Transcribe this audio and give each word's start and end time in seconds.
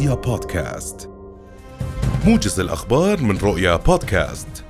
رؤيا 0.00 0.14
بودكاست. 0.14 1.10
موجز 2.26 2.60
الأخبار 2.60 3.22
من 3.22 3.38
رؤيا 3.38 3.76
بودكاست. 3.76 4.64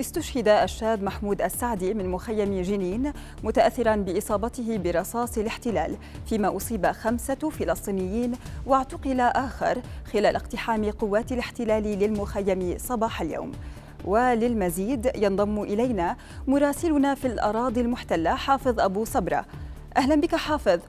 استشهد 0.00 0.48
الشاب 0.48 1.02
محمود 1.02 1.42
السعدي 1.42 1.94
من 1.94 2.08
مخيم 2.08 2.62
جنين 2.62 3.12
متاثرا 3.44 3.96
بإصابته 3.96 4.76
برصاص 4.76 5.38
الاحتلال 5.38 5.96
فيما 6.26 6.56
أصيب 6.56 6.86
خمسة 6.86 7.50
فلسطينيين 7.50 8.32
واعتقل 8.66 9.20
آخر 9.20 9.82
خلال 10.12 10.36
اقتحام 10.36 10.90
قوات 10.90 11.32
الاحتلال 11.32 11.82
للمخيم 11.82 12.78
صباح 12.78 13.20
اليوم. 13.20 13.52
وللمزيد 14.04 15.10
ينضم 15.14 15.62
إلينا 15.62 16.16
مراسلنا 16.46 17.14
في 17.14 17.26
الأراضي 17.26 17.80
المحتلة 17.80 18.34
حافظ 18.34 18.80
أبو 18.80 19.04
صبرة. 19.04 19.44
أهلا 19.96 20.14
بك 20.14 20.34
حافظ. 20.34 20.80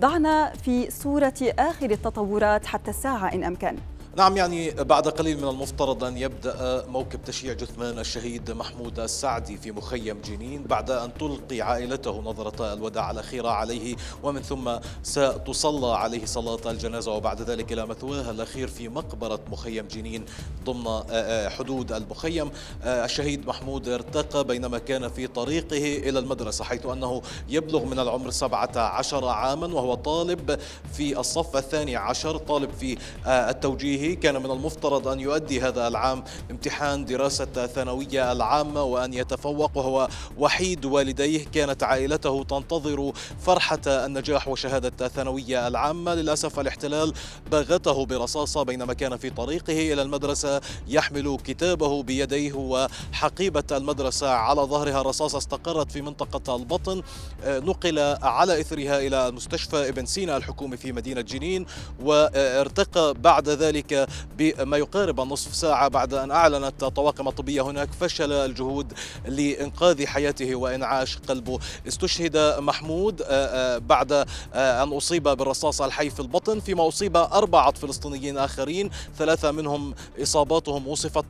ضعنا 0.00 0.52
في 0.64 0.90
صورة 0.90 1.34
آخر 1.58 1.90
التطورات 1.90 2.66
حتى 2.66 2.90
الساعة 2.90 3.34
إن 3.34 3.44
أمكن. 3.44 3.76
نعم 4.16 4.36
يعني 4.36 4.70
بعد 4.70 5.08
قليل 5.08 5.36
من 5.38 5.48
المفترض 5.48 6.04
أن 6.04 6.16
يبدأ 6.16 6.84
موكب 6.88 7.24
تشييع 7.24 7.52
جثمان 7.52 7.98
الشهيد 7.98 8.50
محمود 8.50 9.00
السعدي 9.00 9.56
في 9.56 9.72
مخيم 9.72 10.20
جنين 10.24 10.62
بعد 10.62 10.90
أن 10.90 11.14
تلقي 11.14 11.60
عائلته 11.60 12.20
نظرة 12.20 12.72
الوداع 12.72 13.10
الأخيرة 13.10 13.48
عليه 13.48 13.96
ومن 14.22 14.42
ثم 14.42 14.70
ستصلى 15.02 15.96
عليه 15.96 16.24
صلاة 16.24 16.70
الجنازة 16.70 17.12
وبعد 17.12 17.42
ذلك 17.42 17.72
إلى 17.72 17.86
مثواه 17.86 18.30
الأخير 18.30 18.68
في 18.68 18.88
مقبرة 18.88 19.40
مخيم 19.50 19.86
جنين 19.86 20.24
ضمن 20.64 21.02
حدود 21.50 21.92
المخيم. 21.92 22.50
الشهيد 22.84 23.46
محمود 23.46 23.88
ارتقى 23.88 24.44
بينما 24.44 24.78
كان 24.78 25.08
في 25.08 25.26
طريقه 25.26 26.08
إلى 26.08 26.18
المدرسة 26.18 26.64
حيث 26.64 26.86
أنه 26.86 27.22
يبلغ 27.48 27.84
من 27.84 27.98
العمر 27.98 28.30
17 28.30 29.28
عاما 29.28 29.66
وهو 29.66 29.94
طالب 29.94 30.58
في 30.92 31.20
الصف 31.20 31.56
الثاني 31.56 31.96
عشر 31.96 32.36
طالب 32.36 32.70
في 32.80 32.98
التوجيه 33.26 33.99
كان 34.00 34.42
من 34.42 34.50
المفترض 34.50 35.08
أن 35.08 35.20
يؤدي 35.20 35.60
هذا 35.60 35.88
العام 35.88 36.24
امتحان 36.50 37.04
دراسة 37.04 37.48
الثانوية 37.56 38.32
العامة 38.32 38.82
وأن 38.82 39.14
يتفوق 39.14 39.76
وهو 39.76 40.08
وحيد 40.38 40.84
والديه. 40.84 41.44
كانت 41.44 41.82
عائلته 41.82 42.44
تنتظر 42.44 43.12
فرحة 43.40 43.80
النجاح 43.86 44.48
وشهادة 44.48 45.06
الثانوية 45.06 45.68
العامة. 45.68 46.14
للأسف 46.14 46.60
الاحتلال 46.60 47.12
باغته 47.50 48.06
برصاصة 48.06 48.62
بينما 48.62 48.94
كان 48.94 49.16
في 49.16 49.30
طريقه 49.30 49.92
إلى 49.92 50.02
المدرسة 50.02 50.60
يحمل 50.88 51.38
كتابه 51.44 52.02
بيديه 52.02 52.52
وحقيبة 52.52 53.64
المدرسة 53.72 54.30
على 54.30 54.60
ظهرها. 54.60 55.02
رصاصة 55.02 55.38
استقرت 55.38 55.92
في 55.92 56.02
منطقة 56.02 56.56
البطن 56.56 57.02
نقل 57.46 57.98
على 58.22 58.60
إثرها 58.60 58.98
إلى 58.98 59.30
مستشفى 59.30 59.88
ابن 59.88 60.06
سينا 60.06 60.36
الحكومي 60.36 60.76
في 60.76 60.92
مدينة 60.92 61.20
جنين 61.20 61.66
وارتقى 62.02 63.14
بعد 63.14 63.48
ذلك 63.48 63.89
ذلك 63.92 64.08
بما 64.38 64.76
يقارب 64.76 65.20
النصف 65.20 65.54
ساعة 65.54 65.88
بعد 65.88 66.14
أن 66.14 66.30
أعلنت 66.30 66.82
الطواقم 66.82 67.28
الطبية 67.28 67.62
هناك 67.62 67.92
فشل 67.92 68.32
الجهود 68.32 68.92
لإنقاذ 69.26 70.06
حياته 70.06 70.54
وإنعاش 70.54 71.18
قلبه. 71.18 71.58
استشهد 71.88 72.36
محمود 72.58 73.22
آه، 73.22 73.26
آه، 73.26 73.78
بعد 73.78 74.12
آه، 74.12 74.82
أن 74.82 74.92
أصيب 74.92 75.22
بالرصاص 75.22 75.82
الحي 75.82 76.10
في 76.10 76.20
البطن 76.20 76.60
فيما 76.60 76.88
أصيب 76.88 77.16
أربعة 77.16 77.72
فلسطينيين 77.72 78.38
آخرين 78.38 78.90
ثلاثة 79.18 79.50
منهم 79.50 79.94
إصاباتهم 80.22 80.88
وصفت 80.88 81.24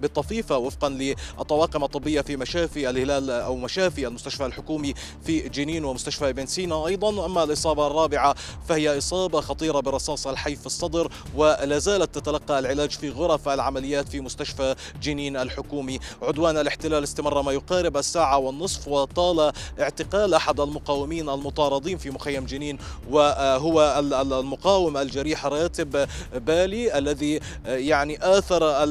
بالطفيفة 0.00 0.58
وفقا 0.58 0.88
للطواقم 0.88 1.84
الطبية 1.84 2.20
في 2.20 2.36
مشافي 2.36 2.90
الهلال 2.90 3.30
أو 3.30 3.56
مشافي 3.56 4.06
المستشفى 4.06 4.46
الحكومي 4.46 4.94
في 5.26 5.48
جنين 5.48 5.84
ومستشفى 5.84 6.28
ابن 6.28 6.46
سينا. 6.46 6.86
أيضا 6.86 7.26
أما 7.26 7.42
الإصابة 7.42 7.86
الرابعة 7.86 8.34
فهي 8.68 8.98
إصابة 8.98 9.40
خطيرة 9.40 9.80
بالرصاص 9.80 10.26
الحي 10.26 10.56
في 10.56 10.66
الصدر 10.66 11.12
ولا 11.36 11.78
زالت 11.78 12.05
تتلقى 12.06 12.58
العلاج 12.58 12.90
في 12.90 13.10
غرف 13.10 13.48
العمليات 13.48 14.08
في 14.08 14.20
مستشفى 14.20 14.74
جنين 15.02 15.36
الحكومي. 15.36 15.98
عدوان 16.22 16.58
الاحتلال 16.58 17.04
استمر 17.04 17.42
ما 17.42 17.52
يقارب 17.52 17.96
الساعة 17.96 18.38
والنصف 18.38 18.88
وطال 18.88 19.52
اعتقال 19.80 20.34
أحد 20.34 20.60
المقاومين 20.60 21.28
المطاردين 21.28 21.98
في 21.98 22.10
مخيم 22.10 22.44
جنين 22.44 22.78
وهو 23.10 24.02
المقاوم 24.32 24.96
الجريح 24.96 25.46
راتب 25.46 26.08
بالي 26.34 26.98
الذي 26.98 27.40
يعني 27.66 28.38
آثر 28.38 28.82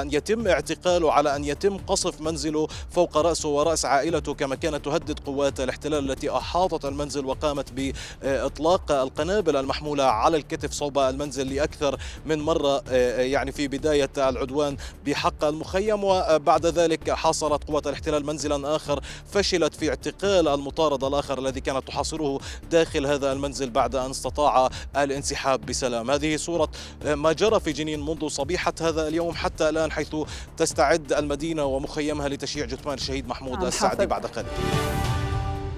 أن 0.00 0.12
يتم 0.12 0.48
اعتقاله 0.48 1.12
على 1.12 1.36
أن 1.36 1.44
يتم 1.44 1.76
قصف 1.76 2.20
منزله 2.20 2.68
فوق 2.90 3.16
رأسه 3.16 3.48
ورأس 3.48 3.84
عائلته 3.84 4.34
كما 4.34 4.54
كانت 4.54 4.84
تهدد 4.84 5.18
قوات 5.18 5.60
الاحتلال 5.60 6.10
التي 6.10 6.30
أحاطت 6.30 6.84
المنزل 6.84 7.24
وقامت 7.26 7.72
بإطلاق 7.72 8.92
القنابل 8.92 9.56
المحمولة 9.56 10.04
على 10.04 10.36
الكتف 10.36 10.72
صوب 10.72 10.98
المنزل 10.98 11.54
لأكثر 11.54 11.98
من 12.26 12.40
مرة. 12.40 12.63
مرة 12.64 12.82
آه، 12.88 13.20
يعني 13.20 13.52
في 13.52 13.68
بداية 13.68 14.10
العدوان 14.16 14.76
بحق 15.06 15.44
المخيم 15.44 16.04
وبعد 16.04 16.66
ذلك 16.66 17.10
حاصرت 17.10 17.64
قوات 17.64 17.86
الاحتلال 17.86 18.26
منزلا 18.26 18.76
آخر 18.76 19.00
فشلت 19.32 19.74
في 19.74 19.88
اعتقال 19.88 20.48
المطارد 20.48 21.04
الآخر 21.04 21.38
الذي 21.38 21.60
كانت 21.60 21.88
تحاصره 21.88 22.40
داخل 22.70 23.06
هذا 23.06 23.32
المنزل 23.32 23.70
بعد 23.70 23.94
أن 23.96 24.10
استطاع 24.10 24.70
الانسحاب 24.96 25.66
بسلام. 25.66 26.10
هذه 26.10 26.36
صورة 26.36 26.68
آه، 27.06 27.14
ما 27.14 27.32
جرى 27.32 27.60
في 27.60 27.72
جنين 27.72 28.00
منذ 28.00 28.28
صبيحة 28.28 28.74
هذا 28.80 29.08
اليوم 29.08 29.34
حتى 29.34 29.68
الآن 29.68 29.92
حيث 29.92 30.16
تستعد 30.56 31.12
المدينة 31.12 31.64
ومخيمها 31.64 32.28
لتشييع 32.28 32.66
جثمان 32.66 32.94
الشهيد 32.94 33.28
محمود 33.28 33.58
نعم، 33.58 33.66
السعدي 33.66 34.06
بعد 34.06 34.26
قليل. 34.26 35.13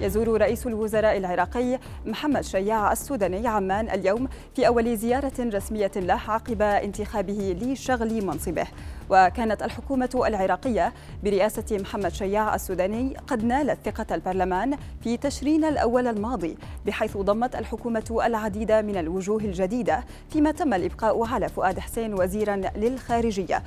يزور 0.01 0.41
رئيس 0.41 0.67
الوزراء 0.67 1.17
العراقي 1.17 1.79
محمد 2.05 2.41
شياع 2.41 2.91
السوداني 2.91 3.47
عمان 3.47 3.89
اليوم 3.89 4.27
في 4.55 4.67
أول 4.67 4.97
زيارة 4.97 5.33
رسمية 5.39 5.91
له 5.95 6.21
عقب 6.27 6.61
انتخابه 6.61 7.57
لشغل 7.61 8.25
منصبه. 8.25 8.67
وكانت 9.09 9.63
الحكومة 9.63 10.23
العراقية 10.27 10.93
برئاسة 11.23 11.65
محمد 11.71 12.11
شياع 12.11 12.55
السوداني 12.55 13.17
قد 13.27 13.43
نالت 13.43 13.79
ثقة 13.85 14.15
البرلمان 14.15 14.77
في 15.03 15.17
تشرين 15.17 15.65
الأول 15.65 16.07
الماضي 16.07 16.57
بحيث 16.85 17.17
ضمت 17.17 17.55
الحكومة 17.55 18.21
العديد 18.25 18.71
من 18.71 18.97
الوجوه 18.97 19.41
الجديدة 19.41 20.03
فيما 20.29 20.51
تم 20.51 20.73
الإبقاء 20.73 21.25
على 21.25 21.49
فؤاد 21.49 21.79
حسين 21.79 22.13
وزيرا 22.13 22.55
للخارجية. 22.75 23.63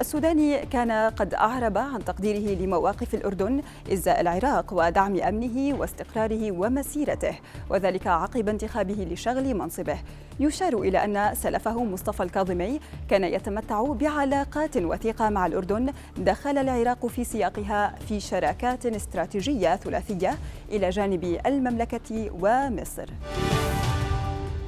السوداني 0.00 0.58
كان 0.58 0.90
قد 0.92 1.34
أعرب 1.34 1.78
عن 1.78 2.04
تقديره 2.04 2.62
لمواقف 2.62 3.14
الأردن 3.14 3.62
إزاء 3.92 4.20
العراق 4.20 4.72
ودعم 4.72 5.16
أمنه 5.16 5.78
واستقراره 5.78 6.52
ومسيرته 6.52 7.38
وذلك 7.70 8.06
عقب 8.06 8.48
انتخابه 8.48 9.08
لشغل 9.10 9.54
منصبه. 9.54 9.98
يشار 10.40 10.78
إلى 10.80 11.04
أن 11.04 11.34
سلفه 11.34 11.84
مصطفى 11.84 12.22
الكاظمي 12.22 12.80
كان 13.08 13.24
يتمتع 13.24 13.82
بعلاقات 13.82 14.76
وثيقة 14.76 15.28
مع 15.28 15.46
الأردن 15.46 15.92
دخل 16.16 16.58
العراق 16.58 17.06
في 17.06 17.24
سياقها 17.24 17.94
في 18.08 18.20
شراكات 18.20 18.86
استراتيجية 18.86 19.76
ثلاثية 19.76 20.38
إلى 20.70 20.90
جانب 20.90 21.40
المملكة 21.46 22.30
ومصر. 22.40 23.06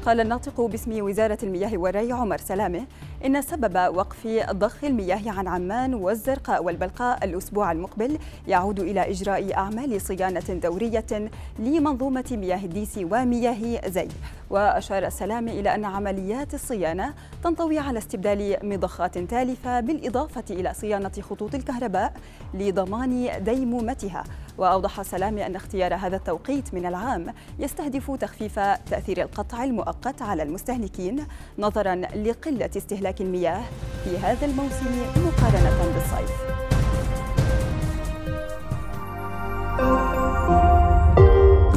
قال 0.06 0.20
الناطق 0.20 0.60
باسم 0.60 1.02
وزارة 1.02 1.38
المياه 1.42 1.76
والري 1.78 2.12
عمر 2.12 2.36
سلامه 2.38 2.84
إن 3.26 3.42
سبب 3.42 3.96
وقف 3.96 4.28
ضخ 4.50 4.84
المياه 4.84 5.30
عن 5.30 5.46
عمان 5.48 5.94
والزرقاء 5.94 6.64
والبلقاء 6.64 7.24
الأسبوع 7.24 7.72
المقبل 7.72 8.18
يعود 8.48 8.80
إلى 8.80 9.10
إجراء 9.10 9.54
أعمال 9.54 10.00
صيانة 10.00 10.40
دورية 10.40 11.30
لمنظومة 11.58 12.24
مياه 12.30 12.64
الديس 12.64 12.98
ومياه 12.98 13.88
زي 13.88 14.08
وأشار 14.50 15.08
سلامه 15.08 15.52
إلى 15.52 15.74
أن 15.74 15.84
عمليات 15.84 16.54
الصيانة 16.54 17.14
تنطوي 17.44 17.78
على 17.78 17.98
استبدال 17.98 18.56
مضخات 18.62 19.18
تالفة 19.18 19.80
بالإضافة 19.80 20.44
إلى 20.50 20.74
صيانة 20.74 21.12
خطوط 21.20 21.54
الكهرباء 21.54 22.12
لضمان 22.54 23.30
ديمومتها. 23.44 24.24
وأوضح 24.58 25.02
سلامه 25.02 25.46
أن 25.46 25.56
اختيار 25.56 25.94
هذا 25.94 26.16
التوقيت 26.16 26.74
من 26.74 26.86
العام 26.86 27.34
يستهدف 27.58 28.10
تخفيف 28.10 28.58
تأثير 28.90 29.22
القطع 29.22 29.64
المؤقت 29.64 30.22
على 30.22 30.42
المستهلكين 30.42 31.26
نظرا 31.58 31.94
لقلة 31.94 32.70
استهلاك 32.76 33.20
المياه 33.20 33.62
في 34.04 34.18
هذا 34.18 34.46
الموسم 34.46 35.02
مقارنة 35.16 35.92
بالصيف. 35.94 36.58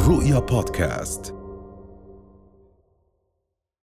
رؤيا 0.08 0.40
بودكاست. 0.40 1.41